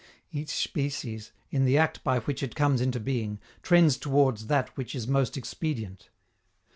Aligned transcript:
Each 0.31 0.49
species, 0.49 1.31
in 1.51 1.63
the 1.65 1.77
act 1.77 2.03
by 2.03 2.21
which 2.21 2.41
it 2.41 2.55
comes 2.55 2.81
into 2.81 2.99
being, 2.99 3.39
trends 3.61 3.97
towards 3.97 4.47
that 4.47 4.75
which 4.75 4.95
is 4.95 5.07
most 5.07 5.37
expedient. 5.37 6.09